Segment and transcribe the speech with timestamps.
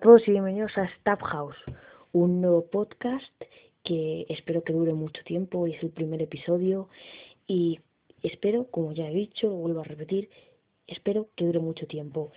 [0.00, 1.56] todos y bienvenidos a Stab House,
[2.12, 3.32] un nuevo podcast
[3.82, 6.88] que espero que dure mucho tiempo, es el primer episodio
[7.48, 7.80] y
[8.22, 10.30] espero, como ya he dicho, lo vuelvo a repetir,
[10.86, 12.30] espero que dure mucho tiempo.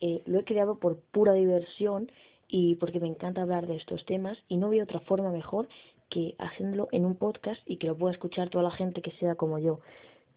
[0.00, 2.12] Eh, lo he creado por pura diversión
[2.46, 5.68] y porque me encanta hablar de estos temas y no veo otra forma mejor
[6.08, 9.34] que haciéndolo en un podcast y que lo pueda escuchar toda la gente que sea
[9.34, 9.80] como yo.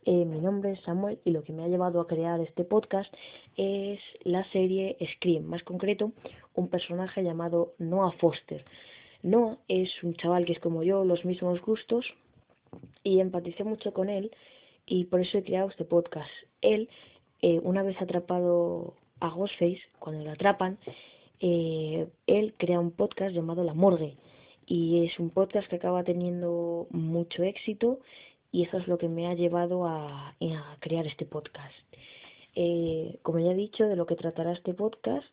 [0.10, 3.14] Eh, mi nombre es Samuel y lo que me ha llevado a crear este podcast
[3.58, 6.14] es la serie Scream, más concreto,
[6.56, 8.64] un personaje llamado Noah Foster.
[9.22, 12.06] Noah es un chaval que es como yo, los mismos gustos,
[13.04, 14.32] y empaticé mucho con él
[14.86, 16.32] y por eso he creado este podcast.
[16.62, 16.88] Él,
[17.42, 20.78] eh, una vez atrapado a Ghostface, cuando lo atrapan,
[21.42, 24.16] eh, él crea un podcast llamado La Morgue
[24.68, 28.00] y es un podcast que acaba teniendo mucho éxito
[28.58, 30.36] y eso es lo que me ha llevado a,
[30.80, 31.76] crear este podcast.
[32.56, 35.28] Eh, como ya he dicho, de lo que tratará este podcast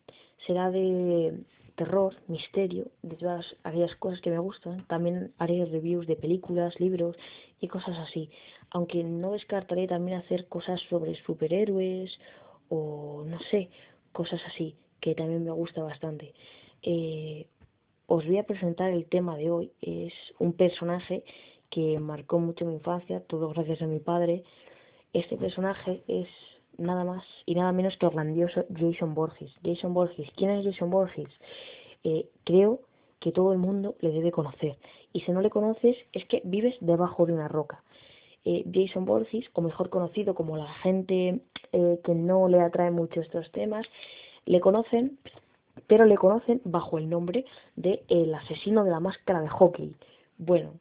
[0.46, 1.38] será de
[1.74, 4.86] terror, misterio, de todas aquellas cosas que me gustan.
[4.88, 7.16] También haré reviews de películas, libros
[7.62, 8.28] y cosas así.
[8.68, 12.20] Aunque no descartaré también hacer cosas sobre superhéroes
[12.68, 13.70] o no sé,
[14.12, 16.34] cosas así, que también me gusta bastante.
[16.82, 17.46] Eh,
[18.06, 19.72] os voy a presentar el tema de hoy.
[19.80, 21.24] Es un personaje
[21.74, 24.44] que marcó mucho mi infancia, todo gracias a mi padre.
[25.12, 26.28] Este personaje es
[26.78, 29.52] nada más y nada menos que el grandioso Jason Borges.
[29.64, 31.28] Jason Borges, ¿quién es Jason Borges?
[32.04, 32.78] Eh, creo
[33.18, 34.76] que todo el mundo le debe conocer.
[35.12, 37.82] Y si no le conoces, es que vives debajo de una roca.
[38.44, 41.40] Eh, Jason Borges, o mejor conocido como la gente
[41.72, 43.84] eh, que no le atrae mucho estos temas,
[44.46, 45.18] le conocen,
[45.88, 49.96] pero le conocen bajo el nombre de El asesino de la máscara de hockey.
[50.38, 50.74] Bueno,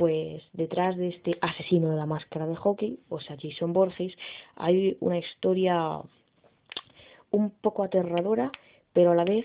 [0.00, 4.16] pues detrás de este asesino de la máscara de hockey, o sea, Jason Borges,
[4.56, 6.00] hay una historia
[7.30, 8.50] un poco aterradora,
[8.94, 9.44] pero a la vez,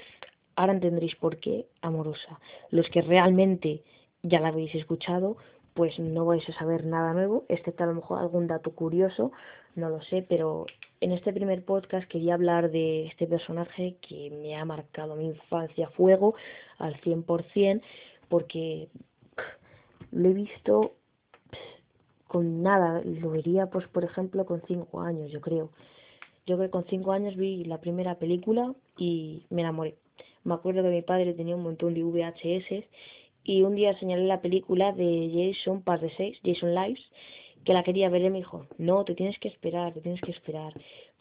[0.56, 2.40] ahora entenderéis por qué, amorosa.
[2.70, 3.84] Los que realmente
[4.24, 5.36] ya la habéis escuchado,
[5.74, 9.34] pues no vais a saber nada nuevo, excepto a lo mejor algún dato curioso,
[9.76, 10.68] no lo sé, pero
[11.02, 15.88] en este primer podcast quería hablar de este personaje que me ha marcado mi infancia
[15.88, 16.34] a fuego
[16.78, 17.82] al 100%,
[18.30, 18.88] porque
[20.16, 20.94] lo he visto
[22.28, 25.70] con nada, lo vería pues por ejemplo con cinco años, yo creo.
[26.46, 29.96] Yo creo que con cinco años vi la primera película y me enamoré.
[30.44, 32.86] Me acuerdo que mi padre tenía un montón de VHS
[33.44, 37.04] y un día señalé la película de Jason Par de 6, Jason Lives,
[37.64, 40.32] que la quería ver y me dijo, no, te tienes que esperar, te tienes que
[40.32, 40.74] esperar.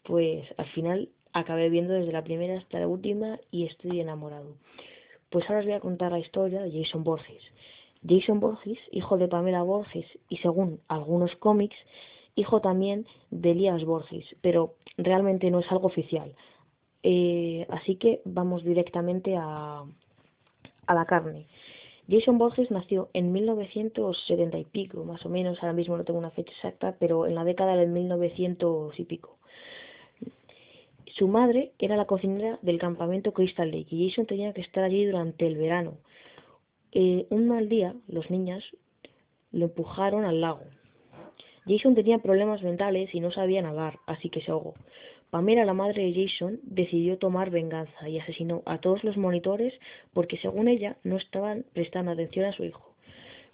[0.03, 4.55] Pues al final acabé viendo desde la primera hasta la última y estoy enamorado.
[5.29, 7.43] Pues ahora os voy a contar la historia de Jason Borges.
[8.07, 11.75] Jason Borges, hijo de Pamela Borges y según algunos cómics,
[12.35, 16.33] hijo también de Elias Borges, pero realmente no es algo oficial.
[17.03, 19.83] Eh, así que vamos directamente a,
[20.87, 21.47] a la carne.
[22.07, 26.29] Jason Borges nació en 1970 y pico, más o menos, ahora mismo no tengo una
[26.29, 29.37] fecha exacta, pero en la década del 1900 y pico.
[31.17, 35.05] Su madre era la cocinera del campamento Crystal Lake y Jason tenía que estar allí
[35.05, 35.93] durante el verano.
[36.97, 38.63] Eh, un mal día, los niños
[39.51, 40.61] lo empujaron al lago.
[41.67, 44.75] Jason tenía problemas mentales y no sabía nadar, así que se ahogó.
[45.29, 49.73] Pamela, la madre de Jason, decidió tomar venganza y asesinó a todos los monitores
[50.13, 52.95] porque, según ella, no estaban prestando atención a su hijo.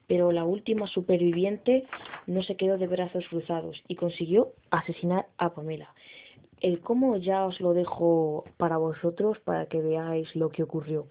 [0.06, 1.86] Pero la última superviviente
[2.28, 5.96] no se quedó de brazos cruzados y consiguió asesinar a Pamela.
[6.60, 11.08] El cómo ya os lo dejo para vosotros para que veáis lo que ocurrió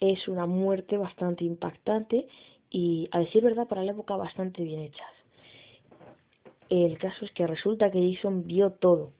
[0.00, 2.28] es una muerte bastante impactante
[2.70, 5.04] y, a decir verdad, para la época bastante bien hecha.
[6.68, 9.12] El caso es que resulta que Jason vio todo.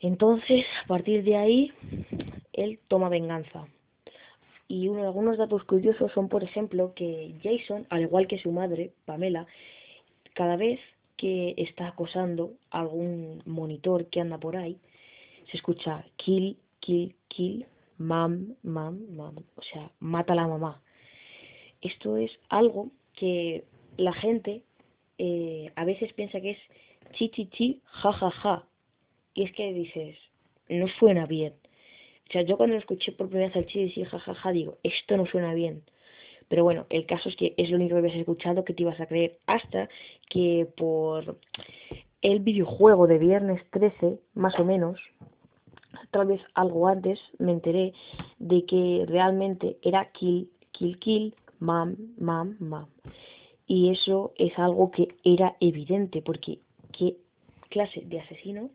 [0.00, 1.72] Entonces, a partir de ahí,
[2.52, 3.66] él toma venganza.
[4.66, 8.92] Y uno, algunos datos curiosos son, por ejemplo, que Jason, al igual que su madre,
[9.04, 9.46] Pamela,
[10.34, 10.80] cada vez
[11.16, 14.78] que está acosando a algún monitor que anda por ahí,
[15.50, 17.66] se escucha kill, kill, kill,
[18.02, 20.82] mam, mam, mam, o sea, mata a la mamá.
[21.80, 23.64] Esto es algo que
[23.96, 24.62] la gente
[25.18, 26.58] eh, a veces piensa que es
[27.12, 28.66] chi, chi, chi, ja, ja, ja.
[29.34, 30.16] Y es que dices,
[30.68, 31.54] no suena bien.
[32.28, 34.52] O sea, yo cuando lo escuché por primera vez el chi, chi, ja, ja, ja,
[34.52, 35.82] digo, esto no suena bien.
[36.48, 39.00] Pero bueno, el caso es que es lo único que habías escuchado que te ibas
[39.00, 39.88] a creer hasta
[40.28, 41.38] que por
[42.20, 45.00] el videojuego de viernes 13, más o menos,
[46.10, 47.92] tal vez algo antes me enteré
[48.38, 52.86] de que realmente era kill, kill, kill, mam, mam, mam.
[53.66, 56.58] Y eso es algo que era evidente, porque
[56.92, 57.16] qué
[57.68, 58.70] clase de asesino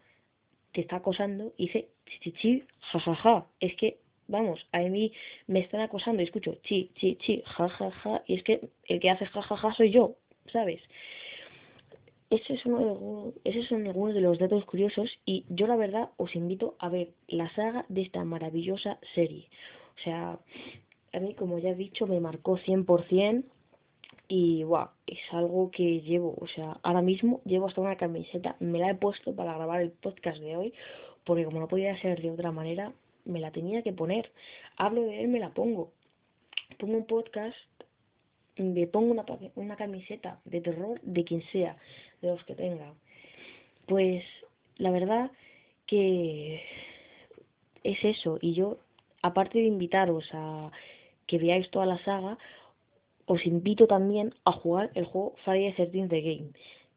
[0.71, 1.89] te está acosando y dice
[2.21, 3.45] chi, chi, ja, ja, ja.
[3.59, 5.11] Es que vamos, a mí
[5.47, 8.99] me están acosando y escucho chi, chi, chi, ja, ja, ja, y es que el
[8.99, 10.15] que hace ja, ja, ja soy yo,
[10.51, 10.81] ¿sabes?
[12.29, 16.09] Ese es uno de, esos son algunos de los datos curiosos y yo la verdad
[16.17, 19.47] os invito a ver la saga de esta maravillosa serie.
[19.97, 20.39] O sea,
[21.13, 23.45] a mí como ya he dicho me marcó 100%
[24.27, 28.79] y wow, es algo que llevo, o sea, ahora mismo llevo hasta una camiseta, me
[28.79, 30.73] la he puesto para grabar el podcast de hoy,
[31.23, 32.91] porque como no podía ser de otra manera,
[33.23, 34.31] me la tenía que poner.
[34.77, 35.91] Hablo de él, me la pongo.
[36.77, 37.55] Pongo un podcast,
[38.57, 39.25] me pongo una,
[39.55, 41.77] una camiseta de terror de quien sea,
[42.21, 42.93] de los que tenga.
[43.85, 44.23] Pues
[44.77, 45.31] la verdad
[45.85, 46.61] que
[47.83, 48.77] es eso, y yo,
[49.21, 50.71] aparte de invitaros a
[51.25, 52.37] que veáis toda la saga,
[53.25, 56.49] os invito también a jugar el juego Friday the 13 The Game,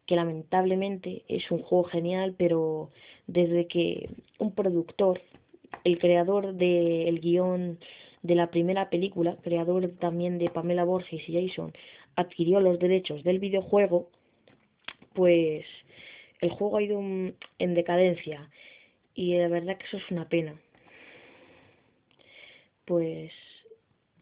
[0.07, 2.91] que lamentablemente es un juego genial, pero
[3.27, 4.09] desde que
[4.39, 5.21] un productor,
[5.85, 7.79] el creador del guion
[8.23, 11.73] de la primera película, creador también de Pamela Borges y Jason,
[12.17, 14.09] adquirió los derechos del videojuego,
[15.13, 15.65] pues
[16.41, 18.51] el juego ha ido en decadencia
[19.15, 20.55] y la verdad que eso es una pena.
[22.85, 23.33] Pues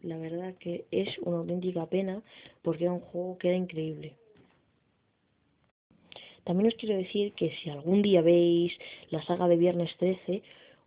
[0.01, 2.21] la verdad que es una auténtica pena
[2.61, 4.15] porque era un juego que era increíble.
[6.43, 8.73] También os quiero decir que si algún día veis
[9.11, 10.41] la saga de Viernes 13,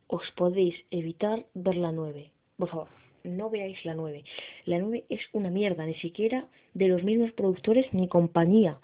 [0.09, 2.31] os podéis evitar ver la 9.
[2.57, 2.89] Por favor,
[3.25, 4.25] no veáis la 9.
[4.67, 8.81] La 9 es una mierda, ni siquiera de los mismos productores ni compañía.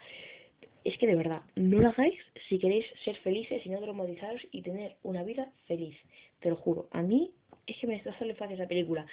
[0.89, 2.19] Es que de verdad, no lo hagáis
[2.49, 5.95] si queréis ser felices y no traumatizaros y tener una vida feliz.
[6.41, 7.31] Te lo juro, a mí
[7.67, 9.05] es que me está haciendo fácil esa película.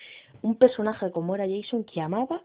[0.42, 2.42] Un personaje como era Jason que amaba,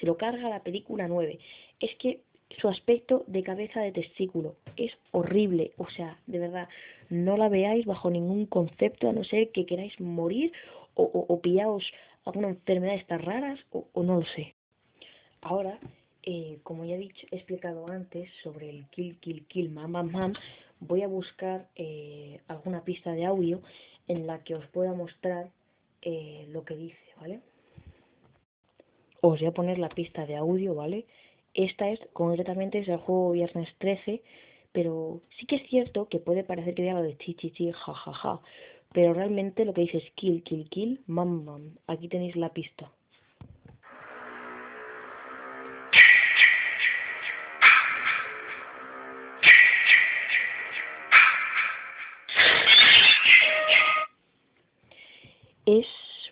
[0.00, 1.38] se lo carga la película 9.
[1.78, 2.22] Es que
[2.60, 5.70] su aspecto de cabeza de testículo es horrible.
[5.76, 6.68] O sea, de verdad,
[7.10, 10.52] no la veáis bajo ningún concepto, a no ser que queráis morir
[10.94, 11.84] o, o, pillaos
[12.24, 14.56] alguna enfermedad de estas raras o, o, no lo sé.
[15.42, 15.78] Ahora,
[16.30, 20.12] eh, como ya he dicho, he explicado antes sobre el kill, kill, kill, mam, mam,
[20.12, 20.32] mam,
[20.78, 23.62] voy a buscar eh, alguna pista de audio
[24.08, 25.48] en la que os pueda mostrar
[26.02, 27.40] eh, lo que dice, ¿vale?
[29.22, 31.06] Os voy a poner la pista de audio, ¿vale?
[31.54, 34.22] Esta es, concretamente, es el juego Viernes 13,
[34.72, 37.72] pero sí que es cierto que puede parecer que diga lo de chi, chi, chi,
[37.72, 38.40] ja, ja, ja.
[38.92, 41.78] Pero realmente lo que dice es kill, kill, kill, mam, mam.
[41.86, 42.92] Aquí tenéis la pista.
[55.68, 55.86] Es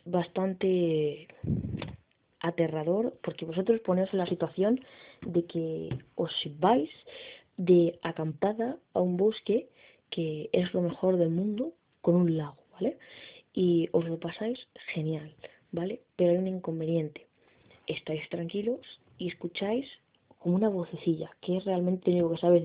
[0.07, 1.29] bastante
[2.41, 4.81] aterrador porque vosotros ponéis en la situación
[5.21, 6.89] de que os vais
[7.59, 9.69] de acampada a un bosque
[10.09, 12.97] que es lo mejor del mundo con un lago, ¿vale?
[13.53, 14.59] Y os lo pasáis
[14.95, 15.35] genial,
[15.71, 16.01] ¿vale?
[16.17, 17.27] Pero hay un inconveniente.
[17.87, 18.81] Estáis tranquilos
[19.19, 19.87] y escucháis
[20.39, 22.65] como una vocecilla, que es realmente lo que sabes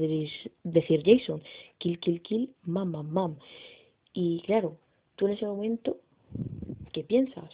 [0.64, 1.42] decir Jason,
[1.80, 3.36] kill, kill, kill, mam, mam, mam.
[4.14, 4.78] Y claro,
[5.18, 5.98] tú en ese momento
[6.92, 7.54] ¿qué piensas?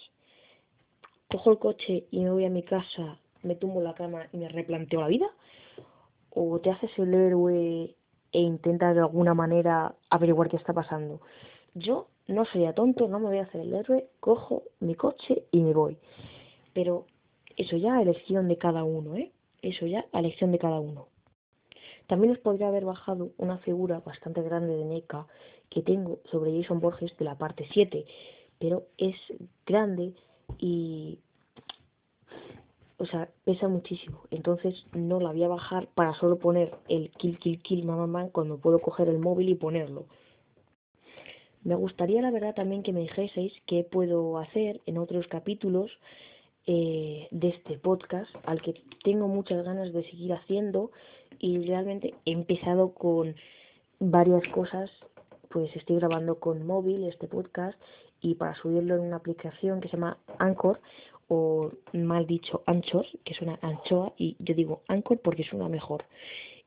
[1.30, 4.38] ¿Cojo el coche y me voy a mi casa, me tumbo en la cama y
[4.38, 5.28] me replanteo la vida?
[6.30, 7.96] ¿O te haces el héroe
[8.32, 11.22] e intentas de alguna manera averiguar qué está pasando?
[11.74, 15.62] Yo no sería tonto, no me voy a hacer el héroe, cojo mi coche y
[15.62, 15.98] me voy.
[16.74, 17.06] Pero
[17.56, 19.32] eso ya a elección de cada uno, ¿eh?
[19.62, 21.08] Eso ya a elección de cada uno.
[22.08, 25.28] También os podría haber bajado una figura bastante grande de NECA
[25.70, 28.06] que tengo sobre Jason Borges de la parte 7,
[28.60, 29.16] pero es
[29.66, 30.14] grande
[30.60, 31.20] y
[32.98, 34.24] o sea, pesa muchísimo.
[34.32, 38.30] Entonces no la voy a bajar para solo poner el kill, kill, kill, mamá, mamá,
[38.32, 40.06] cuando puedo coger el móvil y ponerlo.
[41.64, 45.92] Me gustaría, la verdad, también que me dijeseis qué puedo hacer en otros capítulos
[46.66, 50.92] eh, de este podcast, al que tengo muchas ganas de seguir haciendo
[51.40, 53.36] y realmente he empezado con
[54.00, 54.90] varias cosas,
[55.58, 57.76] pues estoy grabando con móvil este podcast
[58.22, 60.80] y para subirlo en una aplicación que se llama Anchor
[61.30, 66.06] o mal dicho Anchor, que suena anchoa y yo digo Anchor porque suena mejor.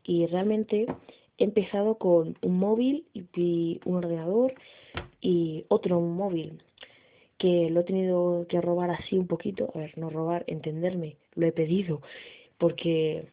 [0.02, 0.87] Y realmente
[1.38, 4.54] he empezado con un móvil y un ordenador
[5.20, 6.61] y otro móvil
[7.38, 11.47] que lo he tenido que robar así un poquito, a ver, no robar, entenderme, lo
[11.47, 12.02] he pedido
[12.59, 13.28] porque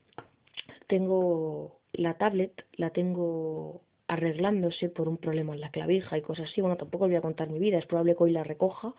[0.86, 6.62] tengo la tablet, la tengo arreglándose por un problema en la clavija y cosas así.
[6.62, 8.94] Bueno, tampoco os voy a contar mi vida, es probable que hoy la recoja,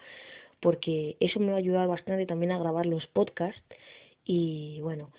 [0.60, 3.62] porque eso me va a ayudar bastante también a grabar los podcasts.
[4.24, 5.10] Y bueno,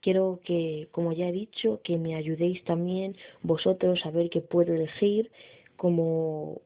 [0.00, 4.74] quiero que, como ya he dicho, que me ayudéis también vosotros a ver qué puedo
[4.74, 5.30] elegir
[5.76, 6.60] como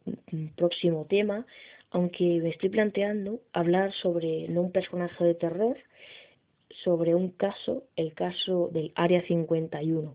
[0.56, 1.46] próximo tema.
[1.90, 5.76] aunque me estoy planteando hablar sobre no un personaje de terror,
[6.84, 10.14] sobre un caso, el caso del Área 51.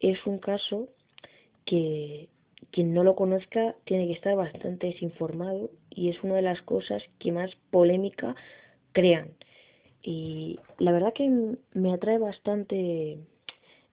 [0.00, 0.88] Es un caso
[1.64, 2.28] que
[2.70, 7.02] quien no lo conozca tiene que estar bastante desinformado y es una de las cosas
[7.18, 8.34] que más polémica
[8.92, 9.30] crean.
[10.02, 11.28] Y la verdad que
[11.72, 13.18] me atrae bastante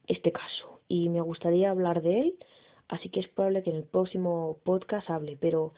[0.07, 2.35] este caso y me gustaría hablar de él,
[2.89, 5.73] así que es probable que en el próximo podcast hable, pero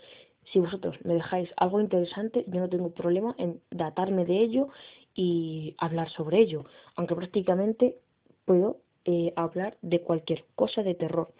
[0.51, 4.69] si vosotros me dejáis algo interesante, yo no tengo problema en datarme de ello
[5.15, 7.97] y hablar sobre ello, aunque prácticamente
[8.45, 11.33] puedo eh, hablar de cualquier cosa de terror.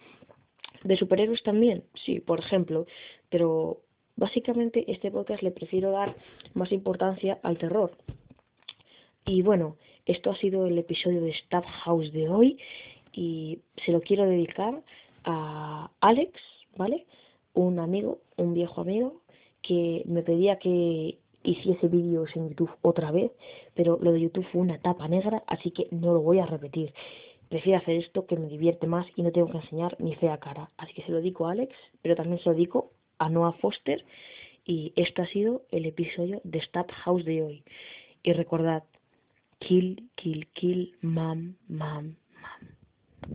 [0.84, 2.86] De superhéroes también, sí, por ejemplo,
[3.30, 3.80] pero
[4.16, 6.14] básicamente este podcast le prefiero dar
[6.54, 7.96] más importancia al terror,
[9.26, 12.58] y bueno, esto ha sido el episodio de Staff House de hoy
[13.12, 14.82] y se lo quiero dedicar
[15.24, 16.32] a Alex,
[16.76, 17.06] ¿vale?
[17.54, 19.22] Un amigo, un viejo amigo
[19.62, 23.32] que me pedía que hiciese vídeos en YouTube otra vez,
[23.74, 26.92] pero lo de YouTube fue una tapa negra, así que no lo voy a repetir.
[27.54, 30.72] Prefiero hacer esto que me divierte más y no tengo que enseñar mi fea cara.
[30.76, 34.04] Así que se lo digo a Alex, pero también se lo digo a Noah Foster.
[34.64, 37.64] Y este ha sido el episodio de Staff House de hoy.
[38.24, 38.82] Y recordad,
[39.60, 42.16] kill, kill, kill, mam, mam,